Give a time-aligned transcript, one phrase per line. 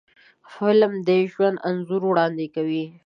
[0.53, 2.85] فلم د ژوند انځور وړاندې کوي